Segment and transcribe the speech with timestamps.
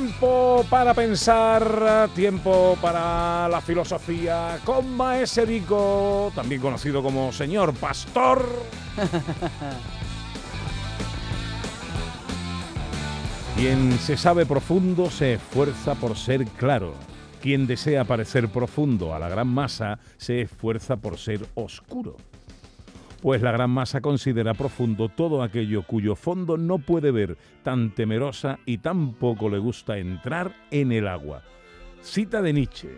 [0.00, 8.48] Tiempo para pensar, tiempo para la filosofía con Maese Vico, también conocido como señor pastor.
[13.56, 16.94] Quien se sabe profundo se esfuerza por ser claro.
[17.42, 22.16] Quien desea parecer profundo a la gran masa se esfuerza por ser oscuro.
[23.20, 28.58] Pues la gran masa considera profundo todo aquello cuyo fondo no puede ver, tan temerosa
[28.64, 31.42] y tan poco le gusta entrar en el agua.
[32.02, 32.88] Cita de Nietzsche.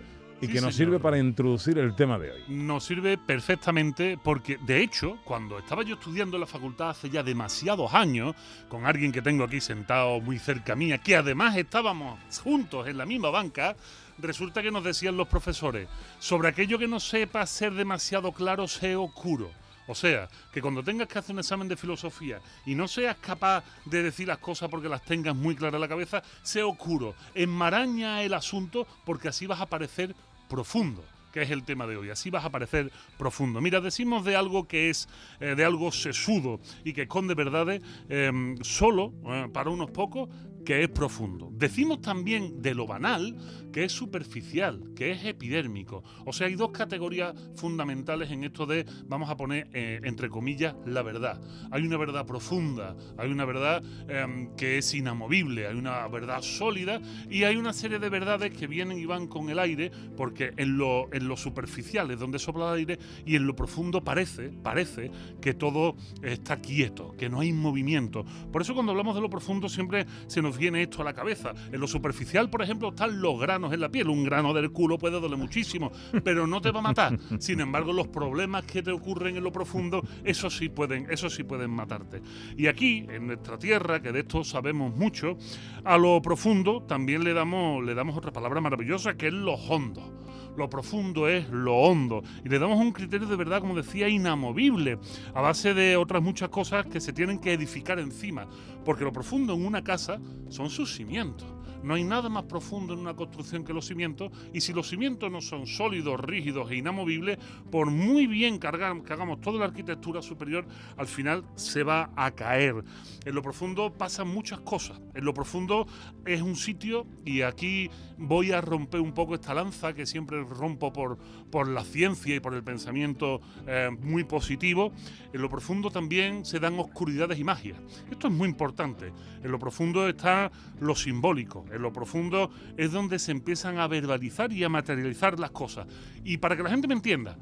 [0.41, 0.91] Y Sí, que nos señor.
[0.91, 2.41] sirve para introducir el tema de hoy.
[2.49, 7.23] Nos sirve perfectamente porque, de hecho, cuando estaba yo estudiando en la facultad hace ya
[7.23, 8.35] demasiados años,
[8.69, 13.07] con alguien que tengo aquí sentado muy cerca mía, que además estábamos juntos en la
[13.07, 13.77] misma banca,
[14.19, 18.97] resulta que nos decían los profesores, sobre aquello que no sepa ser demasiado claro, sé
[18.97, 19.51] oscuro.
[19.87, 23.65] O sea, que cuando tengas que hacer un examen de filosofía y no seas capaz
[23.85, 27.15] de decir las cosas porque las tengas muy claras en la cabeza, sé oscuro.
[27.35, 30.15] Enmaraña el asunto porque así vas a parecer
[30.49, 32.11] profundo que es el tema de hoy.
[32.11, 33.61] Así vas a parecer profundo.
[33.61, 35.09] Mira, decimos de algo que es
[35.41, 38.31] eh, de algo sesudo y que esconde verdades eh,
[38.61, 40.29] solo eh, para unos pocos
[40.65, 41.51] que es profundo.
[41.53, 43.37] Decimos también de lo banal
[43.73, 46.05] que es superficial, que es epidérmico.
[46.27, 50.75] O sea, hay dos categorías fundamentales en esto de, vamos a poner eh, entre comillas,
[50.85, 51.41] la verdad.
[51.71, 57.01] Hay una verdad profunda, hay una verdad eh, que es inamovible, hay una verdad sólida
[57.31, 60.77] y hay una serie de verdades que vienen y van con el aire porque en
[60.77, 65.11] lo, en lo superficial es donde sopla el aire y en lo profundo parece, parece
[65.41, 68.25] que todo está quieto, que no hay movimiento.
[68.53, 71.53] Por eso cuando hablamos de lo profundo siempre se nos viene esto a la cabeza.
[71.71, 74.09] En lo superficial, por ejemplo, están los granos en la piel.
[74.09, 75.91] Un grano del culo puede doler muchísimo,
[76.25, 77.19] pero no te va a matar.
[77.39, 81.45] Sin embargo, los problemas que te ocurren en lo profundo, eso sí pueden, eso sí
[81.45, 82.23] pueden matarte.
[82.57, 85.37] Y aquí, en nuestra tierra, que de esto sabemos mucho,
[85.85, 90.23] a lo profundo también le damos, le damos otra palabra maravillosa que es lo hondo.
[90.57, 92.23] Lo profundo es lo hondo.
[92.45, 94.99] Y le damos un criterio de verdad, como decía, inamovible,
[95.35, 98.47] a base de otras muchas cosas que se tienen que edificar encima.
[98.85, 101.47] Porque lo profundo en una casa son sus cimientos.
[101.83, 104.31] No hay nada más profundo en una construcción que los cimientos.
[104.53, 107.39] Y si los cimientos no son sólidos, rígidos e inamovibles,
[107.71, 110.67] por muy bien que haga- que hagamos toda la arquitectura superior,
[110.97, 112.83] al final se va a caer.
[113.25, 115.01] En lo profundo pasan muchas cosas.
[115.15, 115.87] En lo profundo
[116.25, 120.93] es un sitio, y aquí voy a romper un poco esta lanza que siempre rompo
[120.93, 121.19] por,
[121.51, 124.93] por la ciencia y por el pensamiento eh, muy positivo.
[125.33, 127.75] En lo profundo también se dan oscuridades y magia.
[128.11, 129.13] Esto es muy importante.
[129.43, 130.51] En lo profundo está
[130.81, 131.65] lo simbólico.
[131.73, 135.87] En lo profundo es donde se empiezan a verbalizar y a materializar las cosas.
[136.25, 137.37] Y para que la gente me entienda,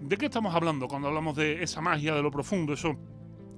[0.00, 2.72] ¿de qué estamos hablando cuando hablamos de esa magia de lo profundo?
[2.72, 2.98] Eso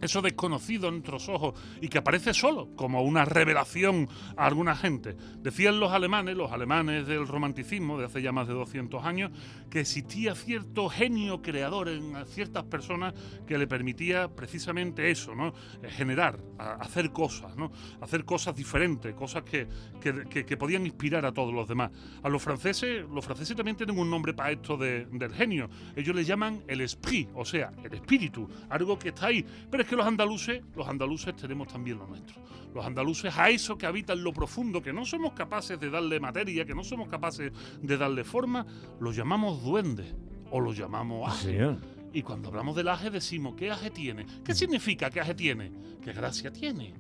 [0.00, 5.16] eso desconocido en nuestros ojos y que aparece solo, como una revelación a alguna gente.
[5.40, 9.30] Decían los alemanes, los alemanes del romanticismo de hace ya más de 200 años,
[9.70, 13.14] que existía cierto genio creador en ciertas personas
[13.46, 15.48] que le permitía precisamente eso, ¿no?
[15.82, 17.70] Eh, Generar, hacer cosas, ¿no?
[18.00, 19.66] Hacer cosas diferentes, cosas que,
[20.00, 21.90] que- que- podían inspirar a todos los demás.
[22.22, 25.68] A los franceses, los franceses también tienen un nombre para esto de- del genio.
[25.96, 29.44] Ellos le llaman el esprit, o sea, el espíritu, algo que está ahí.
[29.70, 32.40] Pero que los andaluces, los andaluces tenemos también lo nuestro.
[32.74, 36.20] Los andaluces a eso que habita en lo profundo, que no somos capaces de darle
[36.20, 38.66] materia, que no somos capaces de darle forma,
[39.00, 40.14] lo llamamos duende
[40.50, 41.52] o lo llamamos aje.
[41.52, 41.78] Señor.
[42.12, 44.26] Y cuando hablamos del aje decimos, ¿qué aje tiene?
[44.44, 45.72] ¿Qué significa que aje tiene?
[46.02, 46.94] ¿Qué gracia tiene?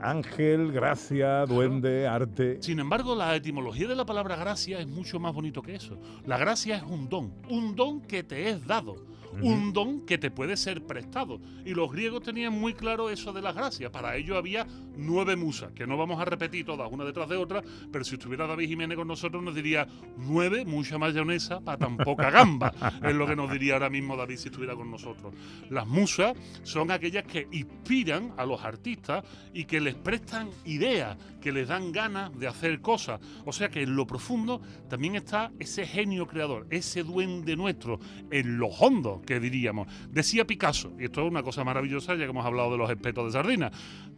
[0.00, 2.58] Ángel, gracia, duende, arte.
[2.62, 5.98] Sin embargo, la etimología de la palabra gracia es mucho más bonito que eso.
[6.24, 9.07] La gracia es un don, un don que te es dado,
[9.40, 11.40] un don que te puede ser prestado.
[11.64, 13.90] Y los griegos tenían muy claro eso de las gracias.
[13.90, 14.66] Para ello había
[14.96, 18.46] nueve musas, que no vamos a repetir todas una detrás de otra, pero si estuviera
[18.46, 19.86] David Jiménez con nosotros nos diría
[20.16, 22.72] nueve, mucha mayonesa para tan poca gamba.
[23.02, 25.34] es lo que nos diría ahora mismo David si estuviera con nosotros.
[25.70, 31.52] Las musas son aquellas que inspiran a los artistas y que les prestan ideas, que
[31.52, 33.20] les dan ganas de hacer cosas.
[33.44, 37.98] O sea que en lo profundo también está ese genio creador, ese duende nuestro,
[38.30, 39.88] en lo hondo que diríamos.
[40.10, 43.26] Decía Picasso, y esto es una cosa maravillosa ya que hemos hablado de los espetos
[43.26, 43.70] de sardina,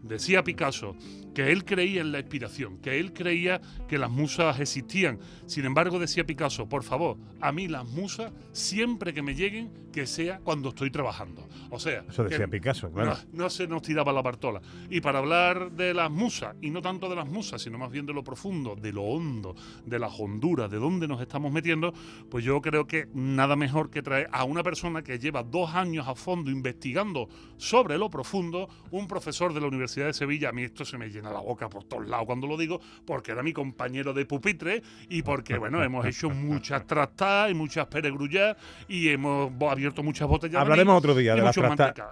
[0.02, 0.96] decía Picasso
[1.34, 5.18] que él creía en la inspiración, que él creía que las musas existían.
[5.46, 10.06] Sin embargo, decía Picasso, por favor, a mí las musas, siempre que me lleguen, que
[10.06, 11.48] sea cuando estoy trabajando.
[11.70, 13.16] O sea, eso decía Picasso, claro.
[13.32, 14.60] No, no, se nos tiraba la partola.
[14.88, 18.06] Y para hablar de las musas, y no tanto de las musas, sino más bien
[18.06, 19.54] de lo profundo, de lo hondo,
[19.84, 21.92] de las honduras, de dónde nos estamos metiendo,
[22.30, 26.06] pues yo creo que nada mejor que traer a una persona que lleva dos años
[26.08, 30.62] a fondo investigando sobre lo profundo, un profesor de la Universidad de Sevilla, a mí
[30.62, 33.52] esto se me llena la boca por todos lados cuando lo digo, porque era mi
[33.52, 38.56] compañero de pupitre y porque, bueno, hemos hecho muchas trastadas y muchas peregrullas
[38.88, 40.60] y hemos abierto muchas botellas.
[40.60, 41.56] Hablaremos otro día de las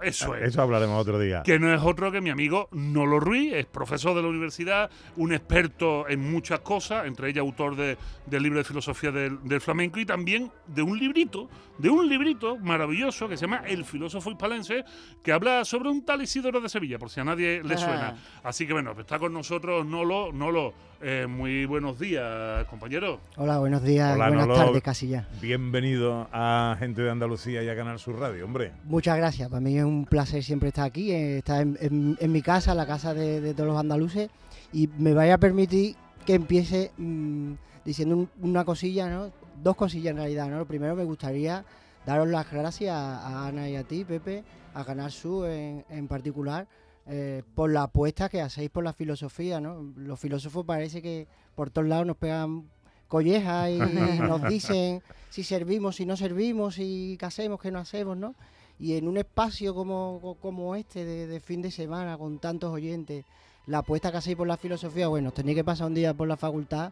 [0.01, 0.49] Eso es.
[0.49, 1.43] Eso hablaremos otro día.
[1.43, 5.33] Que no es otro que mi amigo Nolo Ruiz, es profesor de la universidad, un
[5.33, 9.99] experto en muchas cosas, entre ellas autor de, del libro de filosofía del, del flamenco
[9.99, 14.85] y también de un librito, de un librito maravilloso que se llama El filósofo hispalense,
[15.23, 18.15] que habla sobre un tal Isidoro de Sevilla, por si a nadie le suena.
[18.43, 20.31] Así que bueno, está con nosotros Nolo.
[20.31, 23.21] Nolo, eh, muy buenos días, compañero.
[23.37, 25.27] Hola, buenos días, buenas tardes casi ya.
[25.41, 28.71] Bienvenido a Gente de Andalucía y a Canal Sur Radio, hombre.
[28.83, 32.75] Muchas gracias, para mí es un placer siempre estar aquí, eh, estar en, mi casa,
[32.75, 34.29] la casa de, todos los andaluces,
[34.71, 39.31] y me vaya a permitir que empiece mm, diciendo una cosilla, ¿no?
[39.63, 40.59] Dos cosillas en realidad, ¿no?
[40.59, 41.65] Lo primero me gustaría
[42.09, 46.67] daros las gracias a, Ana y a ti, Pepe, a Canal Sur en, en particular,
[47.05, 49.93] eh, por la apuesta que hacéis por la filosofía, ¿no?
[49.95, 52.67] Los filósofos parece que por todos lados nos pegan
[53.07, 53.77] collejas y
[54.27, 58.33] nos dicen si servimos, si no servimos, si qué hacemos, qué no hacemos, ¿no?
[58.79, 63.23] Y en un espacio como, como este de, de, fin de semana, con tantos oyentes,
[63.67, 66.37] la apuesta que hacéis por la filosofía, bueno, tenéis que pasar un día por la
[66.37, 66.91] facultad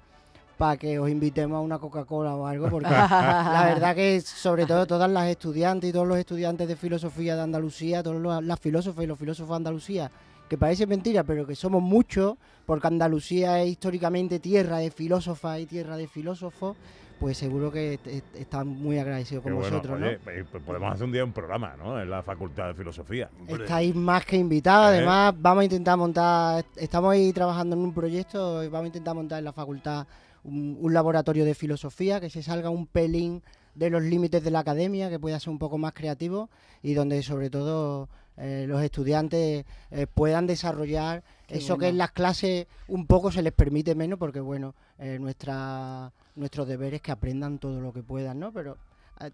[0.58, 4.88] para que os invitemos a una Coca-Cola o algo, porque la verdad que sobre todo
[4.88, 9.08] todas las estudiantes y todos los estudiantes de filosofía de Andalucía, todas las filósofas y
[9.08, 10.12] los filósofos de Andalucía,
[10.50, 15.66] que parece mentira, pero que somos muchos, porque Andalucía es históricamente tierra de filósofas y
[15.68, 16.76] tierra de filósofos,
[17.20, 18.00] pues seguro que
[18.36, 20.08] están muy agradecidos con vosotros, ¿no?
[20.24, 22.00] Pues podemos hacer un día un programa, ¿no?
[22.00, 23.30] En la Facultad de Filosofía.
[23.48, 24.98] Estáis más que invitados, ¿Eh?
[24.98, 29.16] además vamos a intentar montar, estamos ahí trabajando en un proyecto y vamos a intentar
[29.16, 30.06] montar en la facultad
[30.44, 33.44] un, laboratorio de filosofía, que se salga un pelín
[33.76, 36.50] de los límites de la academia, que pueda ser un poco más creativo
[36.82, 42.68] y donde sobre todo eh, los estudiantes eh, puedan desarrollar eso que en las clases
[42.88, 47.80] un poco se les permite menos, porque bueno, eh, nuestra, nuestros deberes que aprendan todo
[47.80, 48.52] lo que puedan, ¿no?
[48.52, 48.78] Pero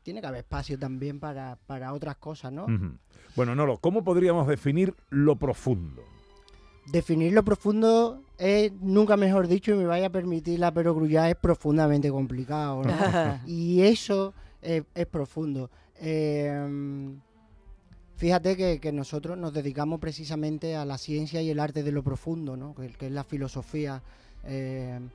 [0.03, 2.67] tiene que haber espacio también para, para otras cosas, ¿no?
[3.35, 6.03] Bueno, Nolo, ¿cómo podríamos definir lo profundo?
[6.85, 11.35] definir lo profundo es, nunca mejor dicho, y me vaya a permitir la perogrullada, es
[11.35, 12.81] profundamente complicado.
[13.45, 15.69] y eso es, profundo.
[15.99, 17.19] Em,
[18.15, 22.57] fíjate que, nosotros nos dedicamos precisamente a la ciencia y el arte de lo profundo,
[22.57, 22.75] ¿no?
[22.75, 24.01] que, es la filosofía.
[24.43, 25.09] Em,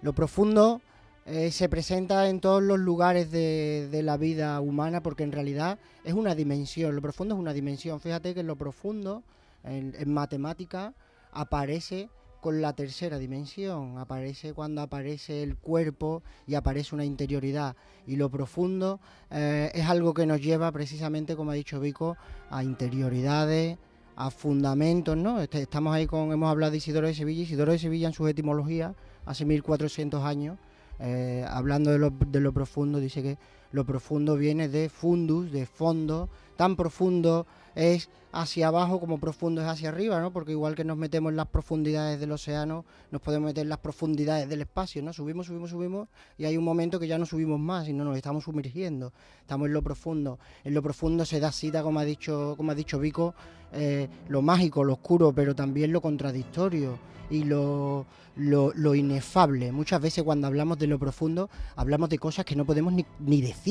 [0.00, 0.80] lo profundo
[1.24, 6.14] eh, se presenta en todos los lugares de, la vida humana porque en realidad es
[6.14, 8.00] una dimensión, lo profundo es una dimensión.
[8.00, 9.22] Fíjate que lo profundo
[9.62, 10.94] en, en matemática
[11.30, 12.08] aparece
[12.42, 17.76] con la tercera dimensión, aparece cuando aparece el cuerpo y aparece una interioridad.
[18.04, 18.98] Y lo profundo
[19.30, 22.16] eh, es algo que nos lleva precisamente, como ha dicho Vico,
[22.50, 23.78] a interioridades,
[24.16, 25.40] a fundamentos, ¿no?
[25.40, 28.26] Este, estamos ahí con, hemos hablado de Isidoro de Sevilla, Isidoro de Sevilla en su
[28.26, 30.58] etimología, hace 1400 años,
[30.98, 33.38] eh, hablando de lo, de lo profundo, dice que
[33.72, 39.66] lo profundo viene de fundus, de fondo, tan profundo es hacia abajo como profundo es
[39.66, 40.32] hacia arriba, ¿no?
[40.32, 43.78] Porque igual que nos metemos en las profundidades del océano, nos podemos meter en las
[43.78, 45.12] profundidades del espacio, ¿no?
[45.12, 48.16] Subimos, subimos, subimos y hay un momento que ya no subimos más y no nos
[48.16, 50.38] estamos sumergiendo, estamos en lo profundo.
[50.64, 53.34] En lo profundo se da cita, como ha dicho, como ha dicho Vico,
[53.72, 56.98] eh, lo mágico, lo oscuro, pero también lo contradictorio
[57.30, 59.72] y lo, lo, inefable.
[59.72, 63.40] Muchas veces cuando hablamos de lo profundo hablamos de cosas que no podemos ni, ni
[63.40, 63.61] decir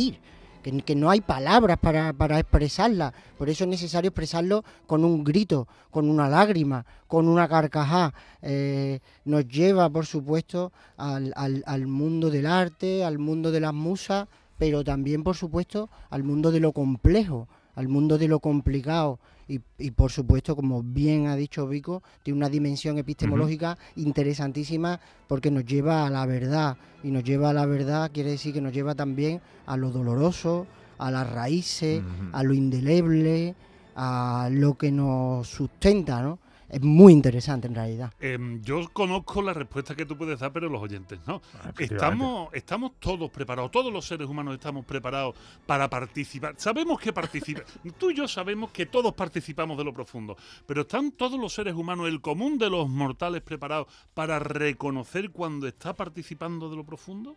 [0.62, 3.14] que, no hay palabras para, para expresarla.
[3.38, 8.14] Por eso es necesario expresarlo con un grito, con una lágrima, con una carcajada.
[8.42, 13.74] Eh, nos lleva, por supuesto, al, al, al mundo del arte, al mundo de las
[13.74, 19.20] musas, pero también, por supuesto, al mundo de lo complejo, al mundo de lo complicado.
[19.48, 25.66] Y, por supuesto, como bien ha dicho Vico, tiene una dimensión epistemológica interesantísima porque nos
[25.66, 26.78] lleva a la verdad.
[27.04, 30.68] Y nos lleva a la verdad quiere decir que nos lleva también a lo doloroso,
[30.98, 32.02] a las raíces,
[32.32, 33.56] a lo indeleble,
[33.96, 36.40] a lo que nos sustenta, ¿no?
[36.72, 38.14] Es muy interesante en realidad.
[38.22, 41.42] Em, yo conozco la respuesta que tú puedes dar, pero los oyentes no.
[41.56, 41.74] Ah.
[41.78, 45.36] Estamos, estamos todos preparados, todos los seres humanos estamos preparados
[45.66, 46.56] para participar.
[46.58, 47.64] Sabemos que participa.
[47.98, 51.76] tú y yo sabemos que todos participamos de lo profundo, pero ¿están todos los seres
[51.76, 57.36] humanos, el común de los mortales, preparados para reconocer cuando está participando de lo profundo?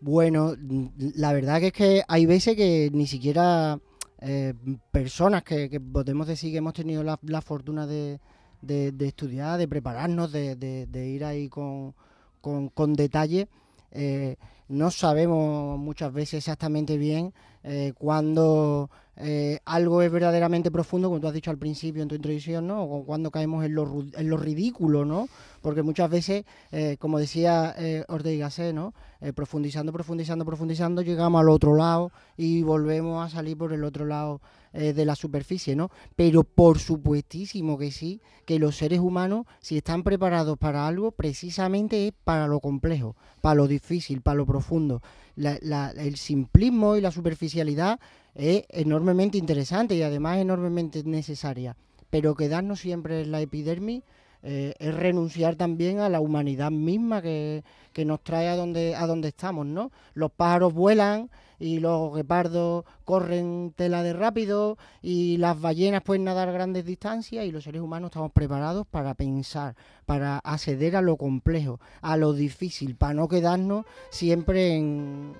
[0.00, 0.54] Bueno,
[0.98, 3.78] la verdad que es que hay veces que ni siquiera
[4.20, 4.52] eh,
[4.90, 8.20] personas que, que podemos decir que hemos tenido la, la fortuna de,
[8.64, 11.94] de- estudiar, de prepararnos, de, de- de ir ahí con,
[12.40, 13.48] con- detalle,
[13.92, 14.36] eh,
[14.68, 21.28] no sabemos muchas veces exactamente bien eh, cuando eh, algo es verdaderamente profundo, como tú
[21.28, 22.82] has dicho al principio en tu introducción, ¿no?
[22.82, 25.28] O cuando caemos en lo, en lo ridículo, ¿no?
[25.62, 27.74] Porque muchas veces, eh, como decía
[28.08, 28.92] Ortega y ¿no?
[29.34, 34.40] Profundizando, profundizando, profundizando, llegamos al otro lado y volvemos a salir por el otro lado
[34.76, 35.90] eh, de la superficie, ¿no?
[36.16, 42.08] Pero por supuestísimo que sí, que los seres humanos, si están preparados para algo, precisamente
[42.08, 45.00] es para lo complejo, para lo difícil, para lo profundo.
[45.36, 48.00] El simplismo y la superficialidad
[48.34, 51.76] es enormemente interesante y además enormemente necesaria.
[52.10, 54.02] Pero quedarnos siempre en la epidermis
[54.46, 59.06] eh, es renunciar también a la humanidad misma que, que nos trae a donde, a
[59.06, 59.90] donde estamos, ¿no?
[60.12, 66.52] Los pájaros vuelan y los guepardos corren tela de rápido y las ballenas pueden nadar
[66.52, 71.80] grandes distancias y los seres humanos estamos preparados para pensar, para acceder a lo complejo,
[72.02, 75.32] a lo difícil, para no quedarnos siempre en,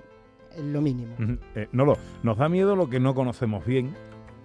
[0.57, 1.15] lo mínimo.
[1.57, 3.95] Eh, Nolo, nos da miedo lo que no conocemos bien.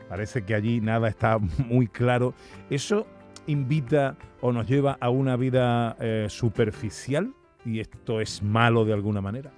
[0.09, 1.37] Parece que allí nada está
[1.69, 2.33] muy claro.
[2.69, 3.05] ¿Eso
[3.49, 7.33] invita o nos lleva a una vida eh, superficial?
[7.65, 9.51] ¿Y esto es malo de alguna manera?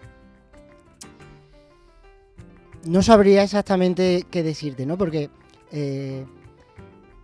[2.83, 4.97] no sabría exactamente qué decirte, ¿no?
[4.97, 5.29] Porque
[5.71, 6.25] eh,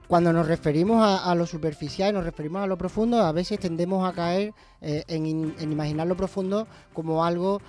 [0.08, 4.14] cuando nos referimos a, lo superficial, nos referimos a lo profundo, a veces tendemos a
[4.14, 7.60] caer eh, en, in- en imaginar lo profundo como algo,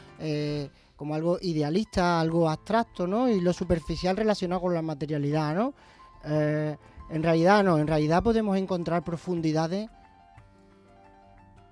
[0.97, 3.29] como algo idealista, algo abstracto, ¿no?
[3.31, 5.73] Y lo superficial relacionado con la materialidad, ¿no?
[7.11, 9.89] En realidad no, en realidad podemos encontrar profundidades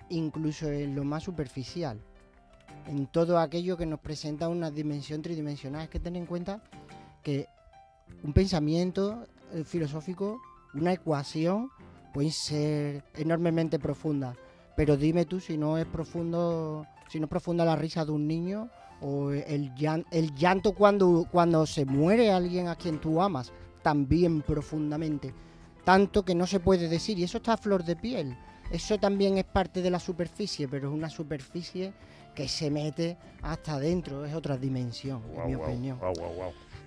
[0.09, 2.00] incluso en lo más superficial
[2.87, 5.83] en todo aquello que nos presenta una dimensión tridimensional.
[5.83, 6.62] Es que ten en cuenta
[7.23, 7.47] que
[8.23, 10.40] un pensamiento eh, filosófico,
[10.75, 11.71] una ecuación,
[12.12, 14.37] pueden ser enormemente profundas.
[14.76, 18.26] Pero dime tú si no es profundo, si no es profunda la risa de un
[18.26, 18.69] niño
[19.00, 19.73] o el,
[20.11, 23.52] el llanto cuando, cuando se muere alguien a quien tú amas,
[23.87, 25.33] también profundamente.
[25.85, 28.37] Tanto que no se puede decir, y eso está a flor de piel.
[28.69, 31.93] Eso también es parte de la superficie, pero es una superficie
[32.35, 36.00] que se mete hasta adentro, es otra dimensión, en mi opinión.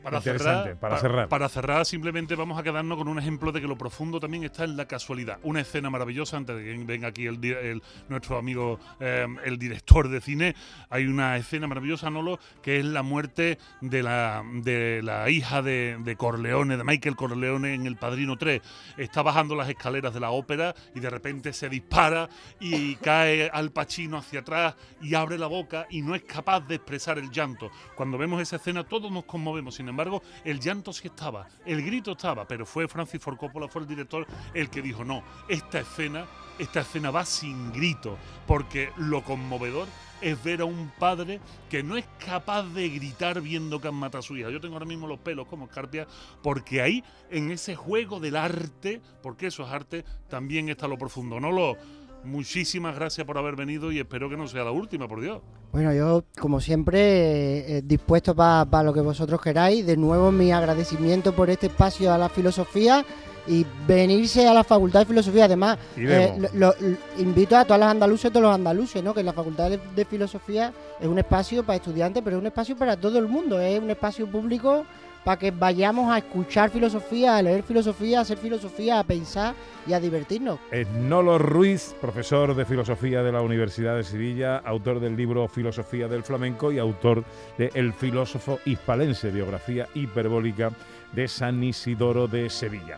[0.03, 1.27] Para cerrar, para pa- cerrar.
[1.29, 4.63] Para cerrar, simplemente vamos a quedarnos con un ejemplo de que lo profundo también está
[4.63, 5.39] en la casualidad.
[5.43, 10.07] Una escena maravillosa, antes de que venga aquí el, el- nuestro amigo, eh, el director
[10.07, 10.55] de cine,
[10.89, 15.97] hay una escena maravillosa, Nolo, que es la muerte de la, de la hija de,
[15.99, 18.61] de Corleone, de Michael Corleone en El Padrino 3.
[18.97, 22.29] Está bajando las escaleras de la ópera y de repente se dispara
[22.59, 26.75] y cae al Pacino hacia atrás y abre la boca y no es capaz de
[26.75, 27.69] expresar el llanto.
[27.95, 32.11] Cuando vemos esa escena todos nos conmovemos, sin embargo, el llanto sí estaba, el grito
[32.11, 36.25] estaba, pero fue Francis Ford Coppola, fue el director el que dijo, no, esta escena,
[36.57, 38.17] esta escena va sin grito,
[38.47, 39.87] porque lo conmovedor
[40.21, 44.19] es ver a un padre que no es capaz de gritar viendo que han matado
[44.19, 44.49] a su hija.
[44.49, 46.07] Yo tengo ahora mismo los pelos como escarpia,
[46.41, 51.39] porque ahí, en ese juego del arte, porque eso es arte, también está lo profundo.
[51.39, 51.77] No lo.
[52.23, 55.41] Muchísimas gracias por haber venido y espero que no sea la última, por Dios.
[55.71, 59.85] Bueno, yo, como siempre, eh, eh, dispuesto para lo que vosotros queráis.
[59.85, 63.05] De nuevo, mi agradecimiento por este espacio a la filosofía
[63.47, 65.45] y venirse a la Facultad de Filosofía.
[65.45, 69.13] Además, eh, lo- lo- invito a todas las andaluces y todos los andaluces, ¿no?
[69.13, 72.75] Que la Facultad de, de Filosofía es un espacio para estudiantes, pero es un espacio
[72.75, 73.59] para todo el mundo.
[73.59, 74.85] Es un espacio público
[75.23, 79.53] para que vayamos a escuchar filosofía, a leer filosofía, a hacer filosofía, a pensar
[79.85, 80.59] y a divertirnos.
[80.71, 86.07] Es Nolo Ruiz, profesor de filosofía de la Universidad de Sevilla, autor del libro Filosofía
[86.07, 87.25] del Flamenco y autor
[87.57, 90.71] de El filósofo hispalense, biografía hiperbólica
[91.11, 92.97] de San Isidoro de Sevilla.